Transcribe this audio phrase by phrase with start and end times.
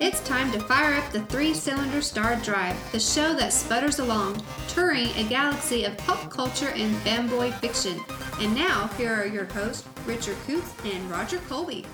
[0.00, 4.42] It's time to fire up the three cylinder star drive, the show that sputters along,
[4.68, 7.98] touring a galaxy of pop culture and fanboy fiction.
[8.40, 11.86] And now, here are your hosts, Richard Coots and Roger Colby.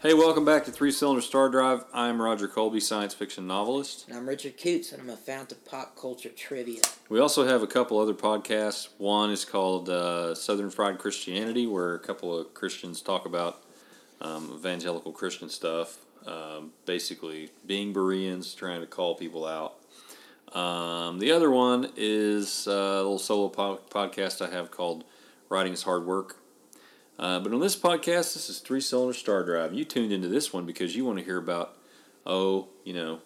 [0.00, 1.84] Hey, welcome back to Three Cylinder Star Drive.
[1.92, 4.06] I'm Roger Colby, science fiction novelist.
[4.08, 6.80] And I'm Richard Coots, and I'm a fount of pop culture trivia.
[7.10, 8.88] We also have a couple other podcasts.
[8.98, 13.63] One is called uh, Southern Fried Christianity, where a couple of Christians talk about
[14.20, 19.74] um, evangelical Christian stuff, um, basically being Bereans, trying to call people out.
[20.56, 25.04] Um, the other one is uh, a little solo po- podcast I have called
[25.48, 26.36] Writing is Hard Work.
[27.18, 29.72] Uh, but on this podcast, this is Three Cylinder Star Drive.
[29.72, 31.76] You tuned into this one because you want to hear about,
[32.26, 33.20] oh, you know,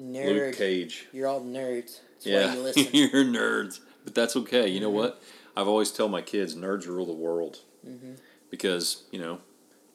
[0.00, 0.26] Nerd.
[0.34, 1.06] Luke Cage.
[1.12, 2.00] You're all nerds.
[2.14, 2.86] That's yeah, why you listen.
[2.92, 4.68] you're nerds, but that's okay.
[4.68, 4.96] You know Mm-hmm.
[4.98, 5.22] what?
[5.56, 8.12] I've always tell my kids, nerds rule the world, Mm-hmm.
[8.50, 9.38] because you know,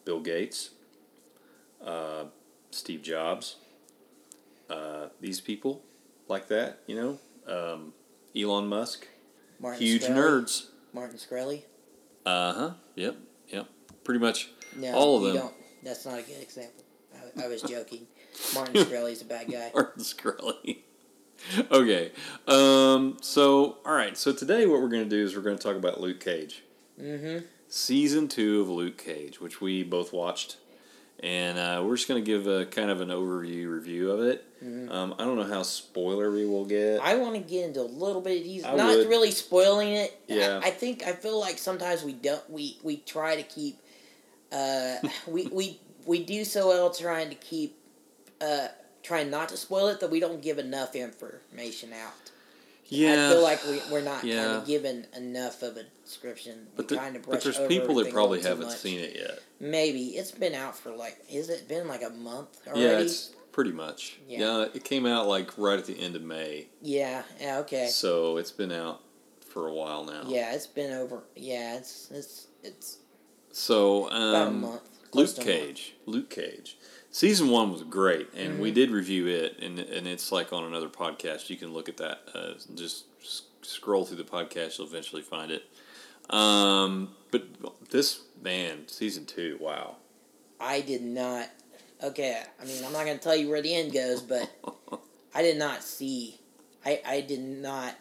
[0.04, 0.70] Bill Gates,
[1.84, 2.24] uh,
[2.70, 3.56] Steve Jobs,
[4.70, 5.82] uh, these people
[6.28, 6.80] like that.
[6.86, 7.92] You know, um,
[8.36, 9.06] Elon Musk,
[9.60, 10.66] Martin huge nerds.
[10.92, 11.62] Martin Shkreli.
[12.24, 12.70] Uh huh.
[12.94, 13.16] Yep.
[13.48, 13.66] Yep.
[14.04, 15.42] Pretty much No, all of them.
[15.42, 15.54] Don't.
[15.82, 16.84] That's not a good example.
[17.36, 18.06] I, I was joking.
[18.54, 19.70] Martin Shkreli's a bad guy.
[19.74, 20.78] Martin Shkreli.
[21.72, 22.12] okay.
[22.46, 24.16] Um, so, all right.
[24.16, 26.62] So today, what we're going to do is we're going to talk about Luke Cage,
[27.00, 27.44] Mm-hmm.
[27.72, 30.58] Season two of Luke Cage, which we both watched,
[31.20, 34.44] and uh, we're just going to give a kind of an overview review of it.
[34.90, 37.00] Um, I don't know how spoilery we'll get.
[37.00, 37.06] Mm-hmm.
[37.06, 38.64] I want to get into a little bit of these.
[38.64, 39.08] I Not would.
[39.08, 40.20] really spoiling it.
[40.28, 40.60] Yeah.
[40.62, 42.48] I, I think I feel like sometimes we don't.
[42.48, 43.78] We we try to keep.
[44.52, 47.76] Uh, we we we do so well trying to keep.
[48.40, 48.68] Uh,
[49.02, 52.12] trying not to spoil it that we don't give enough information out.
[52.92, 53.28] Yeah.
[53.28, 54.44] I feel like we, we're not Yeah.
[54.44, 56.66] kind of given enough of a description.
[56.76, 58.76] but, the- kind of but there's people that probably haven't much.
[58.78, 59.38] seen it yet.
[59.60, 61.18] Maybe it's been out for like.
[61.30, 62.82] Is it been like a month already?
[62.82, 64.18] Yeah, it's pretty much.
[64.28, 64.40] Yeah.
[64.40, 67.22] yeah, it came out like right at the end of May, yeah.
[67.40, 67.58] Yeah.
[67.60, 67.86] Okay.
[67.88, 69.00] so it's been out
[69.48, 70.22] for a while now.
[70.26, 71.22] Yeah, it's been over.
[71.36, 72.98] Yeah, it's it's it's
[73.52, 74.82] So about um, a month.
[75.14, 75.66] Luke close to a month.
[75.66, 75.94] Cage.
[76.06, 76.78] Luke Cage.
[77.14, 78.74] Season one was great, and we Mhm.
[78.74, 81.50] did review it, and and it's like on another podcast.
[81.50, 82.22] You can look at that.
[82.34, 83.04] Uh, just
[83.62, 85.64] scroll through the podcast; you'll eventually find it.
[86.30, 87.44] Um, but
[87.90, 89.96] this man, season two, wow.
[90.58, 91.50] I did not.
[92.02, 94.50] Okay, I mean, I'm not gonna tell you where the end goes, but
[95.34, 96.40] I did not see.
[96.84, 97.94] I I did not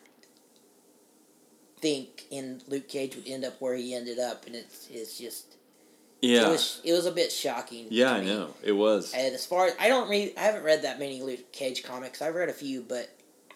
[1.81, 5.57] think in Luke Cage would end up where he ended up, and it's it's just
[6.21, 7.87] Yeah, it was it was a bit shocking.
[7.89, 9.13] yeah, I know it was.
[9.13, 12.21] And as far as I don't read, I haven't read that many Luke Cage comics.
[12.21, 13.09] I've read a few, but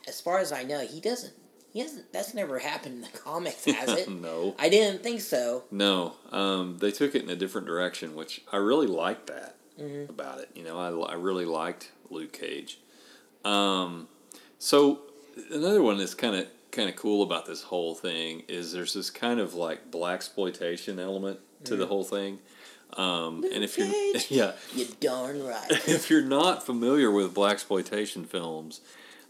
[0.08, 1.34] as far as I know, he doesn't.
[1.72, 2.12] He hasn't.
[2.12, 4.10] That's never happened in the comics, has it?
[4.10, 5.64] no, I didn't think so.
[5.72, 6.14] no.
[6.32, 9.56] Um, they took it in a different direction, which I really liked that.
[9.80, 10.08] Mhm.
[10.10, 10.50] about it.
[10.56, 12.80] You know, I, I really liked Luke Cage.
[13.44, 14.08] Um,
[14.58, 15.02] so
[15.52, 19.10] another one that's kind of kind of cool about this whole thing is there's this
[19.10, 22.40] kind of like black exploitation element to the whole thing.
[22.94, 23.88] Um, and if you're
[24.30, 25.66] yeah, You darn right.
[25.70, 28.82] if you're not familiar with black exploitation films,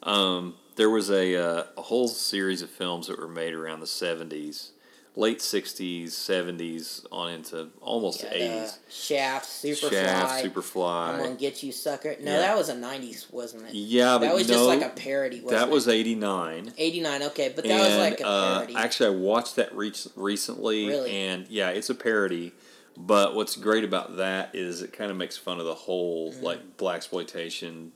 [0.03, 3.85] um, there was a, uh, a whole series of films that were made around the
[3.85, 4.71] '70s,
[5.15, 8.77] late '60s, '70s, on into almost Yeah, the '80s.
[8.89, 9.89] Shaft, Superfly.
[9.91, 11.09] Shaft, Superfly.
[11.13, 12.15] I'm gonna get you, sucker.
[12.19, 12.37] No, Yeah.
[12.39, 13.73] that was a '90s, wasn't it?
[13.73, 15.41] Yeah, but that was no, just like a parody.
[15.41, 15.93] Wasn't that was it?
[15.93, 16.73] '89.
[16.77, 17.23] '89.
[17.23, 18.75] Okay, but that and was like a uh, parody.
[18.75, 21.11] actually, I watched that re- recently, Really?
[21.11, 22.53] and yeah, it's a parody.
[22.97, 26.43] But what's great about that is it kind of makes fun of the whole Mm-hmm.
[26.45, 27.91] like black exploitation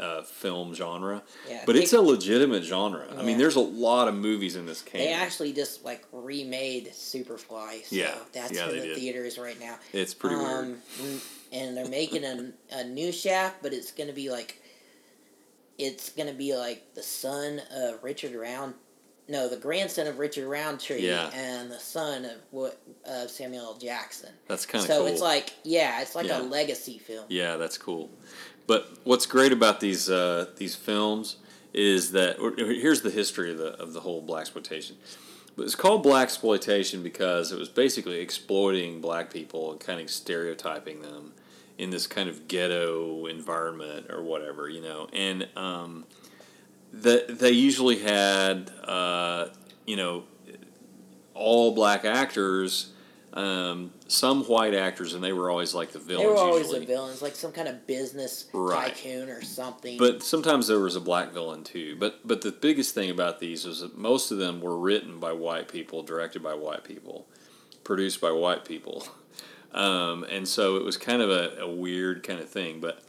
[0.00, 1.22] uh, film genre.
[1.48, 3.06] yeah, But they, it's a legitimate genre.
[3.18, 5.04] I mean, there's a lot of movies in this camp.
[5.04, 7.84] they actually just like remade Superfly.
[7.84, 8.96] So Yeah, that's yeah, in the did.
[8.96, 9.76] theaters right now.
[9.92, 10.48] it's pretty weird.
[10.64, 14.60] um, mm, And they're making a, a new Shaft, but it's gonna be like,
[15.78, 18.74] it's gonna be like the son of Richard Round.
[19.28, 21.30] No, the grandson of Richard Roundtree Yeah.
[21.32, 23.78] and the son of what of Samuel L.
[23.78, 24.30] Jackson.
[24.48, 25.06] That's kind of so cool.
[25.06, 26.40] it's like yeah, it's like Yeah.
[26.40, 27.26] a legacy film.
[27.28, 28.10] Yeah, that's cool.
[28.66, 31.36] But what's great about these uh, these films
[31.72, 34.96] is that here's the history of the of the whole black exploitation.
[35.58, 41.02] It's called black exploitation because it was basically exploiting black people and kind of stereotyping
[41.02, 41.32] them
[41.76, 45.08] in this kind of ghetto environment or whatever, you know.
[45.12, 46.04] And um,
[46.92, 49.48] they usually had, uh,
[49.86, 50.24] you know,
[51.34, 52.92] all black actors,
[53.32, 56.26] um, some white actors, and they were always like the villains.
[56.28, 56.80] They were always usually.
[56.80, 58.94] the villains, like some kind of business Right.
[58.94, 59.98] tycoon or something.
[59.98, 61.96] But sometimes there was a black villain too.
[61.98, 65.32] But but the biggest thing about these was that most of them were written by
[65.32, 67.26] white people, directed by white people,
[67.84, 69.06] produced by white people.
[69.72, 72.80] Um, and so it was kind of a, a weird kind of thing.
[72.80, 73.04] But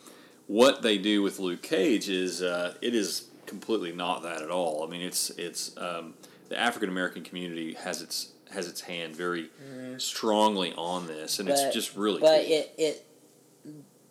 [0.46, 4.84] what they do with Luke Cage is uh, it is completely not that at all.
[4.84, 6.14] I mean, it's it's um,
[6.50, 10.00] the African American community has its has its hand very mm.
[10.02, 12.52] strongly on this, and But- it's just really but cool.
[12.54, 13.06] it it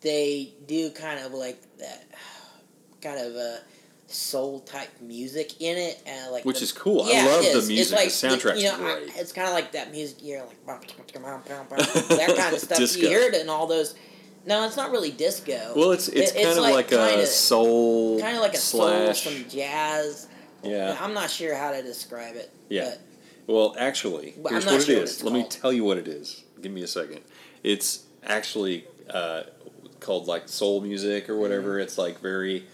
[0.01, 2.05] they do kind of like that
[3.01, 3.59] kind of a
[4.07, 7.03] soul type music in it and like Which the- is cool.
[7.03, 7.77] I love the music.
[7.77, 7.89] It's
[8.21, 9.15] The like, soundtrack's you know, I- great.
[9.15, 12.77] it's kind of like that music you're like that kind of stuff.
[12.77, 13.01] Disco.
[13.01, 13.95] You hear it in all those.
[14.45, 15.73] No, it's not really disco.
[15.75, 18.53] well, it's it's It- kind it's of like like, a kinda- soul kind of like
[18.55, 19.21] a slash.
[19.23, 20.27] soul, some jazz.
[20.63, 20.97] Yeah.
[20.99, 22.51] I'm not sure how to describe it.
[22.69, 22.95] Yeah.
[23.51, 25.11] Well, actually, Well, here's what it what is.
[25.13, 26.43] it's Let me tell you what it is.
[26.61, 27.21] Give me a second.
[27.63, 29.43] It's actually uh,
[29.99, 31.79] called like soul music or whatever.
[31.79, 32.65] It's like very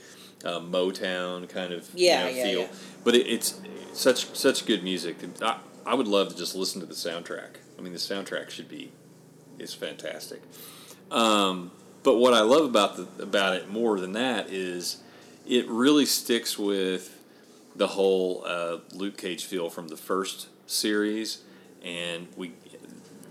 [0.45, 1.97] uh, Motown kind of Mm-hmm.
[1.97, 2.59] Yeah, you know, yeah, feel.
[2.61, 2.67] yeah.
[3.03, 3.59] But it, it's
[3.93, 5.17] such such good music.
[5.41, 7.57] I, I would love to just listen to the soundtrack.
[7.77, 8.91] I mean, the soundtrack should be
[9.59, 10.41] is fantastic.
[11.11, 11.71] Um,
[12.03, 14.97] but what I love about the about it more than that is
[15.47, 17.13] it really sticks with
[17.75, 21.39] the whole uh, Luke Cage feel from the first series,
[21.83, 22.51] and we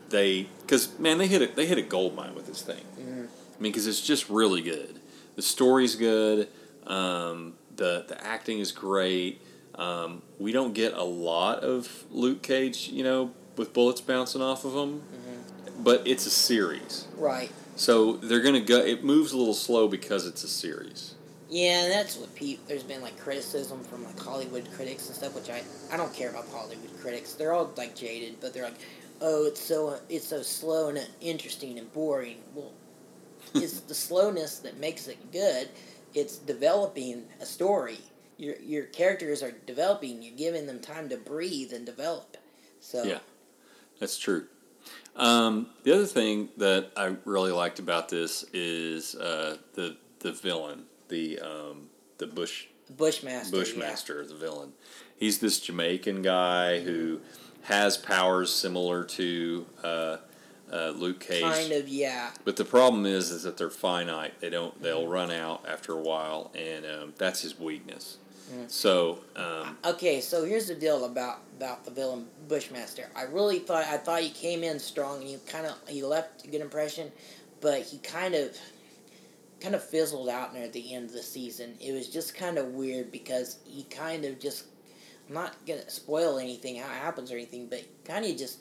[0.09, 2.83] they because man they hit a, they hit a gold mine with this thing.
[2.99, 4.99] I mean, because it's just really good.
[5.37, 6.49] The story's good.
[6.87, 9.41] Um, the the acting is great.
[9.75, 14.65] Um, we don't get a lot of Luke Cage, you know, with bullets bouncing off
[14.65, 15.03] of him,
[15.79, 17.50] but it's a series, Right.
[17.75, 18.79] so they're gonna go.
[18.79, 21.15] It moves a little slow because it's a series.
[21.48, 22.66] Yeah, that's what Pete.
[22.66, 25.62] there's been like criticism from like Hollywood critics and stuff, which I
[25.93, 27.34] I don't care about Hollywood critics.
[27.34, 28.78] They're all like jaded, but they're like,
[29.20, 32.38] oh, it's so it's so slow and interesting and boring.
[32.54, 32.72] Well,
[33.54, 35.69] it's the slowness that makes it good.
[36.14, 37.99] It's developing a story.
[38.38, 40.22] Your your characters are developing.
[40.22, 42.37] You're giving them time to breathe and develop.
[42.81, 43.20] So Yeah,
[44.00, 44.46] that's true.
[45.14, 50.84] Um, the other thing that I really liked about this is uh, the the villain,
[51.08, 51.88] the um,
[52.19, 52.67] the bush
[52.97, 53.50] Bushmaster.
[53.56, 54.73] bushmaster, the villain.
[55.17, 57.20] He's this Jamaican guy who
[57.62, 60.17] has powers similar to uh,
[60.73, 61.43] uh, Luke Cage.
[61.43, 62.31] Kind of, yeah.
[62.44, 64.41] But the problem is, is that they're finite.
[64.41, 64.81] They don't.
[64.81, 68.19] They'll run out after a while, and um, that's his weakness.
[68.69, 73.09] So um, Okay, so here's the deal about about the villain Bushmaster.
[73.17, 76.44] I really thought I thought he came in strong and he kind of he left
[76.44, 77.11] a good impression,
[77.61, 78.56] but he kind of
[79.66, 81.74] kind of fizzled out near the end of the season.
[81.80, 84.66] It was just kind of weird because he kind of just
[85.28, 88.60] I'm not gonna spoil anything how it happens or anything, but kind of just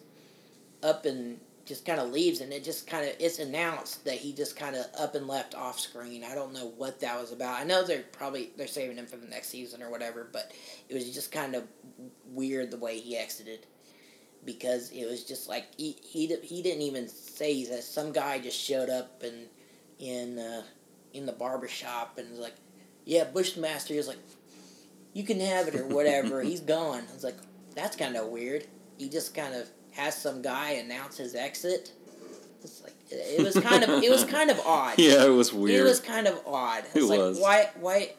[0.81, 4.33] up and just kind of leaves and it just kind of it's announced that he
[4.33, 6.23] just kind of up and left off screen.
[6.23, 7.59] I don't know what that was about.
[7.59, 10.53] I know they're probably they're saving him for the next season or whatever, but
[10.89, 11.65] it was just kind of
[12.31, 13.67] weird the way he exited
[14.43, 18.59] because it was just like he he, he didn't even say that some guy just
[18.59, 19.45] showed up and
[19.99, 20.63] in uh,
[21.15, 22.55] in the barber shop and was like,
[23.05, 24.19] yeah, Bushmaster is like,
[25.13, 26.41] you can have it or whatever.
[26.43, 27.03] He's gone.
[27.09, 27.37] I was like,
[27.75, 28.65] that's kind of weird.
[28.97, 31.91] He just kind of has some guy announce his exit.
[32.63, 34.95] It's like it was kind of it was kind of odd.
[34.97, 35.81] yeah, it was weird.
[35.81, 36.83] It was kind of odd.
[36.93, 37.39] It's It like was.
[37.39, 38.13] why why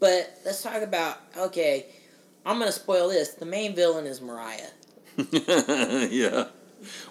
[0.00, 1.86] but let's talk about okay,
[2.46, 3.30] I'm gonna spoil this.
[3.34, 4.70] The main villain is Mariah.
[6.10, 6.46] yeah.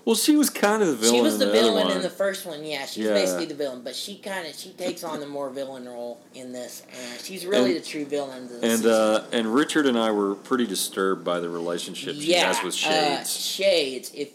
[0.06, 1.16] Well, she was kind of the villain.
[1.16, 2.86] she was in the, the, villain in the first one, yeah.
[2.86, 3.14] She's Yeah.
[3.14, 6.52] basically the villain, but she kind of she takes on the more villain role in
[6.52, 8.48] this, and she's really And- the true villain.
[8.48, 12.48] The And uh, and Richard and I were pretty disturbed by the relationship she yeah,
[12.54, 13.30] has with uh, Shades.
[13.46, 14.12] Shades.
[14.14, 14.30] If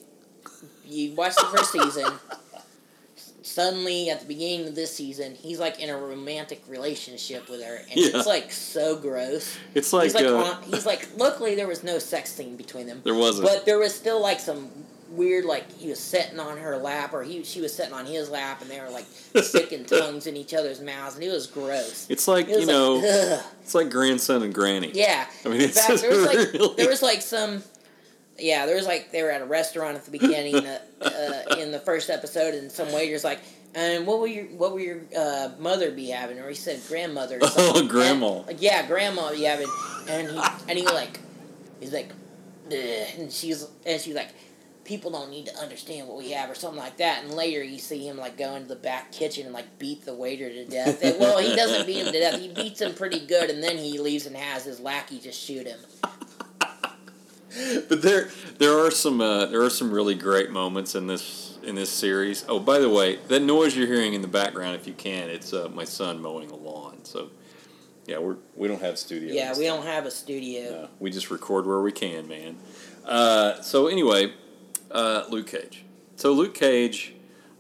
[0.87, 2.13] you watch the first season,
[3.43, 7.77] suddenly at the beginning of this season, he's like in a romantic relationship with her,
[7.77, 8.11] and Yeah.
[8.15, 9.57] it's like so gross.
[9.75, 11.09] it's like, he's like, uh, on, he's like.
[11.17, 13.49] Luckily, there was no sex scene between them, there wasn't.
[13.49, 14.71] but there was still like some
[15.19, 18.31] weird, like he was sitting on her lap, or he she was sitting on his
[18.31, 19.05] lap, and they were like
[19.43, 22.07] sticking tongues in each other's mouths, and it was gross.
[22.09, 23.45] it's like you know, ugh.
[23.63, 24.91] it's like grandson and granny.
[24.95, 25.27] Yeah.
[25.45, 27.63] I mean, In it's fact, there was like really- there was like some.
[28.41, 31.73] Yeah, there was like they were at a restaurant at the beginning uh, uh, in
[31.73, 33.41] the first episode, and some waiter's like,
[33.75, 37.41] "And what will your what will your uh, mother be having?" Or he said, "Grandmother."
[37.57, 38.43] Oh, grandma.
[38.43, 39.67] And- yeah, grandma be having,
[40.09, 41.19] and he and he like,
[41.81, 42.13] he's like,
[42.71, 44.29] and she's and she's like.
[44.89, 47.23] People don't need to understand what we have, or something like that.
[47.23, 50.15] And later, you see him like go into the back kitchen and like beat the
[50.15, 51.03] waiter to death.
[51.03, 53.77] And, well, he doesn't beat him to death; he beats him pretty good, and then
[53.77, 55.79] he leaves and has his lackey just shoot him.
[57.89, 61.75] but there there are some uh, there are some really great moments in this in
[61.75, 62.47] this series.
[62.49, 65.53] Oh, by the way, that noise you're hearing in the background, if you can, it's
[65.53, 67.05] uh, my son mowing the lawn.
[67.05, 67.29] So
[68.07, 69.35] yeah, we're we don't have studio.
[69.35, 69.77] Yeah, we stuff.
[69.77, 70.85] don't have a studio.
[70.85, 72.57] Uh, we just record where we can, man.
[73.05, 74.33] Uh, so anyway,
[74.91, 75.85] uh, Luke Cage.
[76.17, 77.15] So Luke Cage,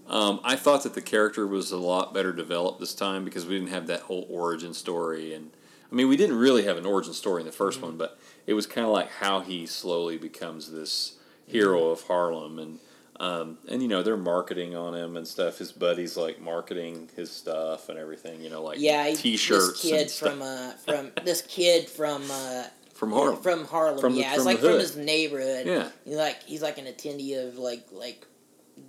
[0.07, 3.59] Um, I thought that the character was a lot better developed this time because we
[3.59, 5.51] didn't have that whole origin story, and
[5.93, 8.55] I mean, we didn't really have an origin story in the 1st one, but it
[8.55, 11.17] was kind of like how he slowly becomes this
[11.47, 12.79] hero of Harlem, and
[13.21, 15.59] um, and you know they're marketing on him and stuff.
[15.59, 18.41] His buddies like marketing his stuff and everything.
[18.41, 22.65] You know, like Yeah, T-shirts This kid from uh, from this kid from uh,
[22.99, 23.37] from Harlem.
[23.41, 24.31] From Harlem, From yeah.
[24.31, 25.67] from it's like from his neighborhood.
[25.67, 25.89] Yeah.
[26.05, 28.27] He's like he's like an attendee of like like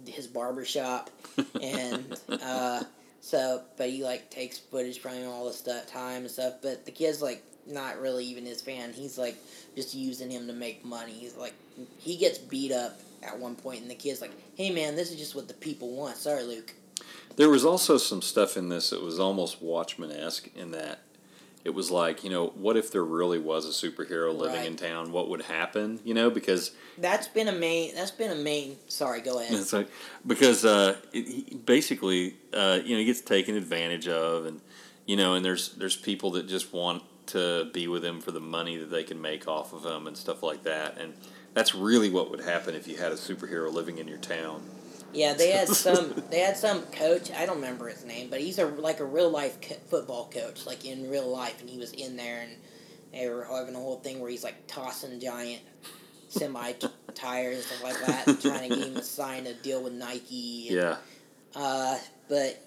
[0.08, 1.12] his barber shop,
[1.62, 2.84] and uh,
[3.22, 6.56] so but he like takes footage from all the stuff time and stuff.
[6.64, 8.94] But the kid's like not really even his fan.
[8.94, 9.38] He's like
[9.76, 11.12] just using him to make money.
[11.12, 11.54] He's like
[12.00, 15.18] he gets beat up at one point, and the kid's like, "Hey man, this is
[15.18, 16.74] just what the people want." Sorry, Luke.
[17.36, 21.04] There was also some stuff in this that was almost Watchmen esque in that
[21.66, 24.68] it was like, you know, what if there really was a superhero living Right.
[24.68, 25.12] in town?
[25.12, 26.00] What would happen?
[26.06, 27.94] You know, because That's been a main.
[27.96, 28.78] That's been a main.
[28.88, 29.54] Sorry, go ahead.
[29.60, 29.90] it's like
[30.26, 34.62] because uh, it, basically, uh, you know, he gets taken advantage of, and
[35.06, 38.40] you know, and there's there's people that just want to be with him for the
[38.40, 41.14] money that they can make off of him and stuff like that, and
[41.54, 44.64] that's really what would happen if you had a superhero living in your town.
[45.14, 46.24] Yeah, they had some.
[46.30, 47.32] They had some coach.
[47.32, 50.66] I don't remember his name, but he's a like a real life co- football coach,
[50.66, 52.52] like in real life, and he was in there, and
[53.12, 55.62] they were having a whole thing where he's like tossing giant
[56.28, 59.54] semi t- tires and stuff like that, and trying to get him to sign a
[59.54, 60.68] deal with Nike.
[60.70, 60.98] and, Yeah.
[61.56, 61.98] Uh,
[62.28, 62.64] but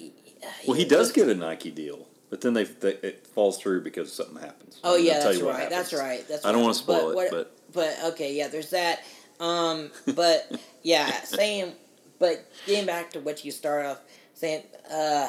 [0.67, 4.13] Well, he does get a Nike deal, but then they, they it falls through because
[4.13, 4.81] something happens.
[4.83, 5.71] Oh yeah, that's right.
[5.71, 6.27] That's right.
[6.29, 6.45] That's.
[6.45, 6.65] I don't right.
[6.65, 9.05] want to spoil But it, what- but But okay, yeah, there's that.
[9.39, 11.73] Um, but yeah, saying,
[12.23, 13.99] but getting back to what you start off
[14.33, 15.29] saying, uh,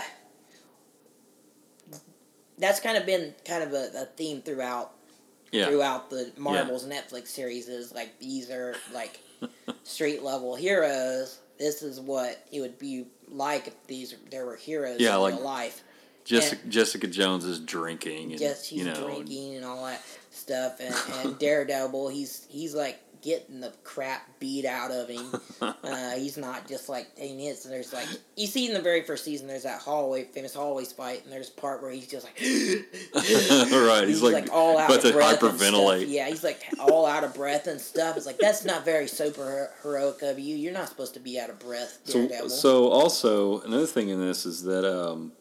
[2.59, 4.91] that's kind of been kind of a, a theme throughout
[5.51, 9.19] yeah, throughout the Marvel's Netflix series is like these are like
[9.83, 11.39] street level heroes.
[11.57, 15.33] This is what it would be like if these there were heroes Yeah, in like-
[15.33, 15.83] real life.
[16.25, 20.79] Jessica, Jessica Jones is drinking, and Yes, she's you know, drinking and all that stuff,
[20.79, 20.95] and,
[21.25, 25.33] and Daredevil, he's he's like getting the crap beat out of him.
[25.83, 27.65] Uh, he's not just like he hits.
[27.65, 30.91] And there's like you see in the very first season, there's that hallway famous hallways
[30.91, 32.35] fight, and there's a part where he's just like,
[33.71, 34.07] right?
[34.07, 36.09] He's, like, all out of breath hyperventilate.
[36.09, 38.17] Yeah, he's like all out of breath and stuff.
[38.17, 40.55] It's like that's not very super heroic of you.
[40.55, 44.45] You're not supposed to be out of breath, So, so also another thing in this
[44.45, 45.33] is that um,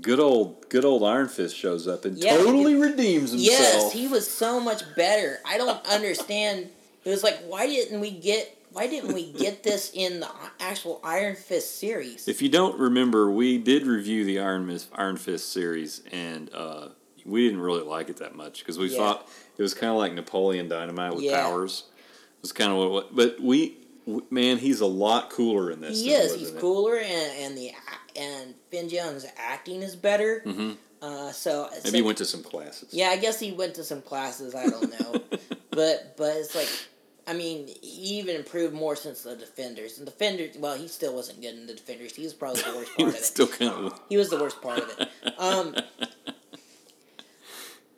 [0.00, 3.58] good old good old Iron Fist shows up and Yeah, totally redeems himself.
[3.60, 5.38] Yes, he was so much better.
[5.46, 6.70] I don't understand.
[7.04, 8.56] It was like, why didn't we get?
[8.72, 12.26] Why didn't we get this in the actual Iron Fist series?
[12.26, 16.88] If you don't remember, we did review the Iron Fist, Iron Fist series, and uh,
[17.24, 18.96] we didn't really like it that much because we Yeah.
[18.98, 21.40] thought it was kind of like Napoleon Dynamite with Yeah.
[21.40, 21.84] powers.
[22.38, 23.76] It was kind of what, but we,
[24.30, 26.00] man, he's a lot cooler in this.
[26.00, 26.34] he is.
[26.34, 26.58] He's it.
[26.58, 27.70] cooler, and and the
[28.16, 30.42] and Finn Jones' acting is better.
[30.44, 30.76] Mhm.
[31.00, 32.88] Uh, so it's Maybe he went to some classes.
[32.92, 34.54] Yeah, I guess he went to some classes.
[34.56, 35.20] I don't know,
[35.70, 36.68] but but it's like,
[37.26, 39.96] I mean, he even improved more since the Defenders.
[39.98, 42.14] And Defenders, well, he still wasn't good in the Defenders.
[42.14, 43.24] He was probably the worst part of it.
[43.24, 44.00] still kind of.
[44.08, 45.08] He was the worst part of it.
[45.38, 45.74] Um,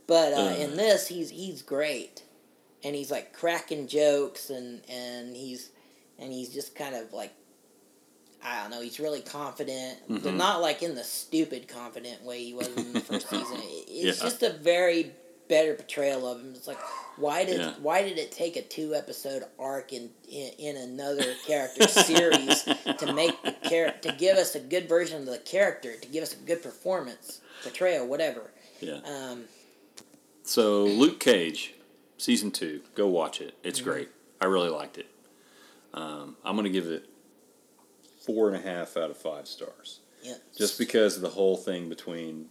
[0.07, 2.23] but uh, in this, he's he's great,
[2.85, 5.71] and he's like cracking jokes, and and he's
[6.19, 7.33] and he's just kind of like.
[8.45, 8.81] I don't know.
[8.81, 10.37] He's really confident, but Mhm.
[10.37, 13.57] not like in the stupid confident way he was in the first season.
[13.89, 14.25] It's Yeah.
[14.25, 15.11] just a very
[15.49, 16.53] better portrayal of him.
[16.55, 16.79] It's like
[17.17, 17.75] why did Yeah.
[17.81, 23.13] why did it take a two episode arc in, in in another character series to
[23.15, 26.33] make the character to give us a good version of the character to give us
[26.35, 28.51] a good performance portrayal whatever.
[28.81, 29.01] Yeah.
[29.05, 29.45] Um,
[30.43, 31.75] So Luke Cage,
[32.19, 33.55] season two, go watch it.
[33.63, 33.91] It's Mm-hmm.
[33.91, 34.09] great.
[34.41, 35.07] I really liked it.
[35.95, 37.09] Um, I'm gonna give it
[38.27, 41.89] four and a half out of five stars, yeah, just because of the whole thing
[41.89, 42.51] between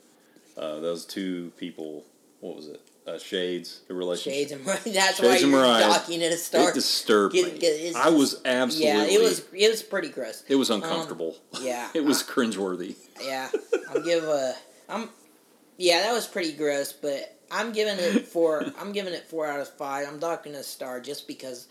[0.58, 2.06] uh, those two people.
[2.46, 2.82] What was it?
[3.08, 4.50] Uh, Shades, the relationship.
[4.50, 4.66] Shades and.
[4.96, 5.84] That's Shades why and you're Mariah.
[5.88, 6.74] talking at a It start.
[6.76, 7.94] disturbed Get- me.
[7.96, 8.86] I was absolutely.
[8.86, 10.44] yeah, it was it was pretty gross.
[10.48, 11.36] It was uncomfortable.
[11.62, 12.96] yeah, it was cringeworthy.
[13.24, 13.50] Yeah,
[13.90, 14.54] I'll give a.
[14.90, 15.10] I'm.
[15.78, 18.64] Yeah, that was pretty gross, but I'm giving it four.
[18.80, 20.08] I'm giving it four out of five.
[20.08, 21.68] I'm not gonna star just because.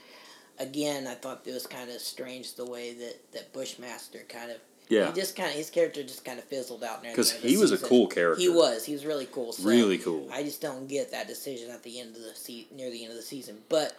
[0.61, 4.59] Again, I thought it was kind of strange the way that that Bushmaster kind of.
[4.89, 7.31] Yeah, He just kind of his character just kind of fizzled out near the because
[7.31, 8.41] end of the he was a cool character.
[8.41, 8.85] He was.
[8.85, 9.53] He was really cool.
[9.53, 10.29] So really cool.
[10.33, 13.11] I just don't get that decision at the end of the se- near the end
[13.11, 13.59] of the season.
[13.69, 13.97] But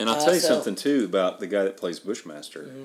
[0.00, 2.62] And I'll Uh, tell you so- something too about the guy that plays Bushmaster.
[2.64, 2.84] Mm-hmm.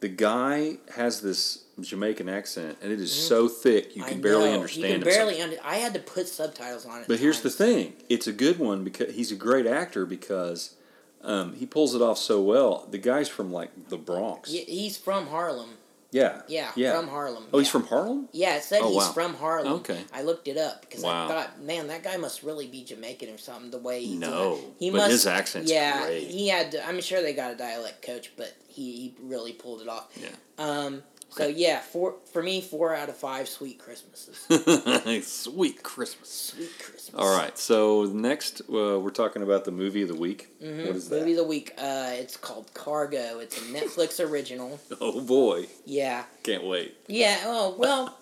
[0.00, 4.12] The guy has this Jamaican accent, and it is so thick you Mm-hmm.
[4.12, 5.56] Can barely understand You can barely under.
[5.64, 7.08] I had to put subtitles on it.
[7.08, 10.74] But here's the thing: it's a good one because he's a great actor because
[11.22, 12.86] um, he pulls it off so well.
[12.90, 14.50] The guy's from like the Bronx.
[14.50, 15.70] Yeah, he's from Harlem.
[16.12, 16.42] Yeah.
[16.46, 16.94] Yeah, Yeah.
[16.94, 17.46] from Harlem.
[17.52, 18.28] Oh, he's from Harlem.
[18.32, 19.12] Yeah, it said Oh, he's wow.
[19.12, 19.72] from Harlem.
[19.80, 20.04] Okay.
[20.12, 21.24] I looked it up because Wow.
[21.24, 23.70] I thought, man, that guy must really be Jamaican or something.
[23.70, 25.10] The way he No, he but must.
[25.10, 26.28] his accent's yeah, great.
[26.28, 26.72] he had.
[26.72, 30.08] To, I'm sure they got a dialect coach, but he, he really pulled it off.
[30.16, 30.28] Yeah.
[30.58, 31.02] Um.
[31.32, 34.46] So yeah, four for me, four out of five sweet Christmases.
[35.26, 36.28] Sweet Christmas.
[36.28, 37.10] Sweet Christmas.
[37.14, 37.56] All right.
[37.58, 40.48] So next, uh, we're talking about the movie of the week.
[40.62, 40.86] Mhm.
[40.86, 41.72] What is Movie of the week.
[41.78, 43.38] Uh, it's called Cargo.
[43.38, 44.78] It's a Netflix original.
[45.00, 46.24] Oh boy, Yeah.
[46.42, 46.96] can't wait.
[47.08, 47.38] Yeah.
[47.44, 48.18] Oh well.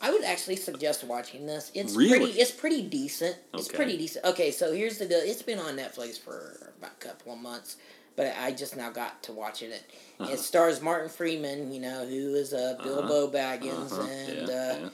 [0.00, 1.70] I would actually suggest watching this.
[1.74, 2.18] It's Really?
[2.18, 2.32] pretty.
[2.40, 3.36] It's pretty decent.
[3.54, 4.24] It's pretty decent.
[4.26, 5.20] Okay, so here's the deal.
[5.22, 7.76] It's been on Netflix for about a couple of months,
[8.16, 9.82] but I just now got to watching it.
[10.20, 10.32] Uh-huh.
[10.32, 14.02] It stars Martin Freeman, you know, who is uh, Bilbo Baggins Uh-huh.
[14.08, 14.88] and yeah, uh, yeah.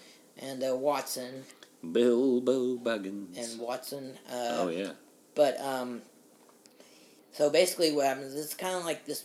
[0.49, 1.45] and uh, Watson
[1.93, 3.37] Bilbo Baggins.
[3.39, 4.19] and Watson.
[4.29, 4.93] Uh, oh yeah.
[5.35, 6.03] But um,
[7.33, 8.35] so basically, what happens?
[8.35, 9.25] It's kind of like this.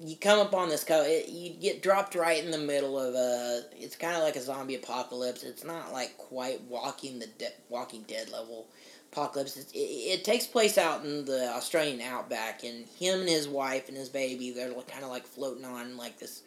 [0.00, 3.62] You come upon this co it, you get dropped right in the middle of a.
[3.76, 5.44] It's kind of like a zombie apocalypse.
[5.44, 8.66] It's not like quite Walking the de- Walking Dead level
[9.14, 9.56] apocalypse.
[9.56, 13.96] It, it, takes place out in the Australian outback, and him and his wife and
[13.96, 16.42] his baby they're kind of like floating on like this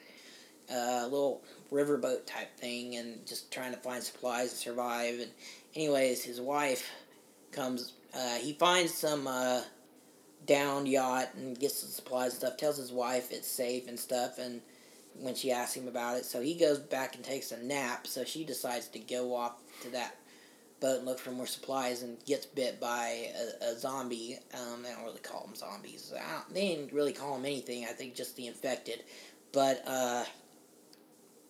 [0.71, 5.19] uh, little riverboat type thing, and just trying to find supplies and survive.
[5.19, 5.31] And
[5.75, 6.89] anyways, his wife
[7.51, 7.93] comes.
[8.13, 9.61] Uh, he finds some uh,
[10.45, 12.57] downed yacht and gets some supplies and stuff.
[12.57, 14.37] Tells his wife it's safe and stuff.
[14.39, 14.61] And
[15.19, 18.07] when she asks him about it, so he goes back and takes a nap.
[18.07, 20.17] So she decides to go off to that
[20.79, 23.31] boat and look for more supplies and gets bit by
[23.61, 24.37] a, a zombie.
[24.53, 26.13] Um, they don't really call them zombies.
[26.51, 27.85] They didn't really call them anything.
[27.85, 29.03] I think just the infected.
[29.51, 30.25] But uh,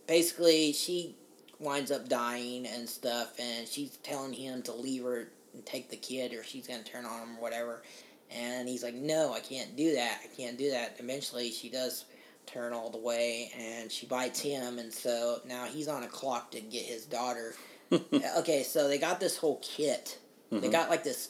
[0.08, 1.16] basically, she
[1.60, 5.98] winds up dying and stuff, and she's telling him to leave her and take the
[5.98, 7.84] kid, or she's gonna turn on him or whatever.
[8.30, 10.22] And he's like, "No, I can't do that.
[10.24, 12.06] I can't do that." Eventually, she does
[12.46, 16.52] turn all the way, and she bites him, and so now he's on a clock
[16.52, 17.56] to get his daughter.
[18.38, 20.20] okay, so they got this whole kit.
[20.52, 20.72] They Mhm.
[20.72, 21.30] got like this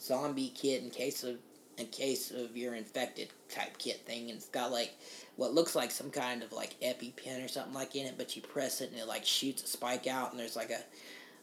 [0.00, 1.38] zombie kit in case of
[1.78, 4.94] in case of you're infected type kit thing, and it's got like
[5.36, 8.40] what looks like some kind of like EpiPen or something like in it, but you
[8.40, 10.78] press it and it like shoots a spike out, and there's like a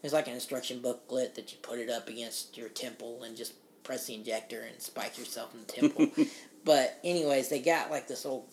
[0.02, 3.54] there's like an instruction booklet that you put it up against your temple and just
[3.84, 6.08] press the injector and spike yourself in the temple.
[6.66, 8.48] but anyways, they got like this old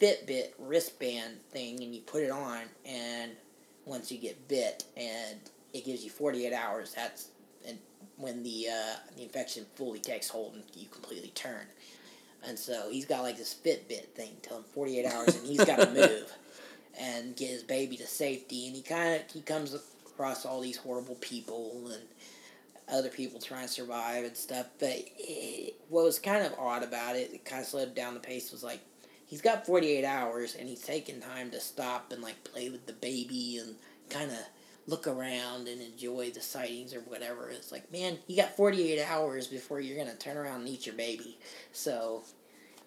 [0.00, 3.32] Fitbit wristband thing, and you put it on, and
[3.86, 5.38] once you get bit, and
[5.72, 6.92] it gives you forty eight hours.
[6.94, 7.28] That's
[7.66, 7.78] and
[8.16, 11.66] when the uh, the infection fully takes hold and you completely turn.
[12.46, 15.64] And so he's got like this Fitbit thing, tell him forty eight hours, and he's
[15.64, 16.30] got to move
[16.98, 18.66] and get his baby to safety.
[18.66, 22.02] And he kind of he comes across all these horrible people and
[22.88, 24.66] other people trying to survive and stuff.
[24.78, 28.20] But it, what was kind of odd about it, it kind of slowed down the
[28.20, 28.52] pace.
[28.52, 28.80] Was like
[29.26, 32.86] he's got forty eight hours, and he's taking time to stop and like play with
[32.86, 33.76] the baby and
[34.08, 34.38] kind of
[34.86, 37.48] look around and enjoy the sightings or whatever.
[37.50, 40.86] It's like, man, you got 48 hours before you're going to turn around and eat
[40.86, 41.38] your baby.
[41.72, 42.22] So,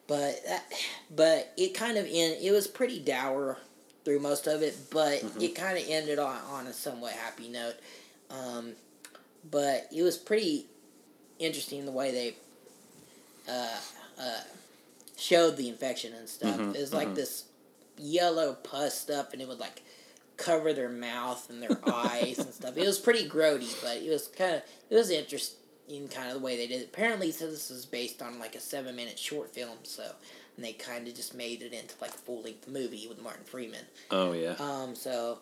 [0.07, 0.63] but that,
[1.15, 3.57] but it kind of in it was pretty dour
[4.05, 7.75] through most of it, but it kind of ended on, on a somewhat happy note.
[8.29, 8.73] Um,
[9.49, 10.67] but it was pretty
[11.37, 12.35] interesting the way they
[13.51, 13.77] uh,
[14.21, 14.41] uh,
[15.19, 16.57] showed the infection and stuff.
[16.57, 17.15] Mhm, it was like mhm.
[17.15, 17.45] this
[17.97, 19.83] yellow pus stuff, and it would like
[20.37, 22.77] cover their mouth and their eyes and stuff.
[22.77, 25.57] It was pretty grody, but it was kind of it was interesting
[26.09, 26.89] kind of the way they did it.
[26.93, 30.11] Apparently, so this is based on like a seven minute short film, so
[30.59, 33.45] and they kind of just made it into like a full length movie with Martin
[33.45, 33.85] Freeman.
[34.11, 34.55] Oh yeah.
[34.59, 35.39] Um, so,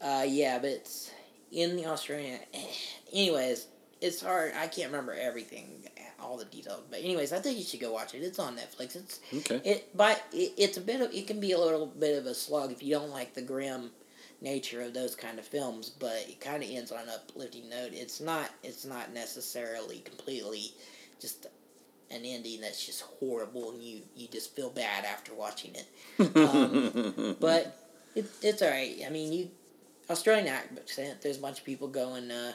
[0.00, 1.10] uh, yeah, but it's
[1.50, 2.38] in the Australian.
[3.12, 3.66] Anyways,
[4.00, 4.52] it's hard.
[4.56, 5.88] I can't remember everything,
[6.22, 6.82] all the details.
[6.90, 8.18] But anyways, I think you should go watch it.
[8.22, 8.96] It's on Netflix.
[8.96, 9.60] It's Okay.
[9.64, 11.12] it, but it, it's a bit of.
[11.12, 13.90] It can be a little bit of a slug if you don't like the grim
[14.40, 15.90] nature of those kind of films.
[15.90, 17.90] But it kind of ends on an uplifting note.
[17.92, 18.50] It's not.
[18.62, 20.72] It's not necessarily completely
[21.20, 21.46] just
[22.12, 25.86] an ending that's just horrible and you you just feel bad after watching it.
[26.36, 27.76] Um, but
[28.16, 28.96] it, it's all right.
[29.06, 29.50] I mean, you
[30.08, 31.22] Australian accent.
[31.22, 32.52] There's a bunch of people going, uh,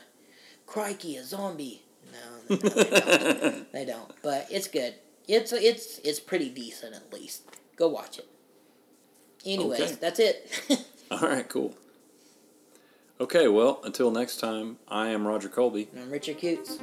[0.66, 3.72] "Crikey, a zombie." No, no, they don't.
[3.74, 4.12] they don't.
[4.22, 4.96] But it's good.
[5.28, 7.44] It's it's it's pretty decent at least.
[7.76, 8.28] Go watch it.
[9.46, 9.96] Anyways, Okay.
[10.02, 10.86] that's it.
[11.12, 11.48] All right.
[11.48, 11.76] Cool.
[13.20, 13.48] Okay.
[13.48, 15.90] Well, until next time, I am Roger Colby.
[15.94, 16.78] And I'm Richard Coots.